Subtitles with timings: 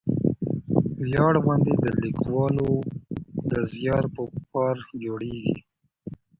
[1.07, 2.71] ویاړ غونډې د لیکوالو
[3.49, 5.55] د زیار په پار جوړېږي.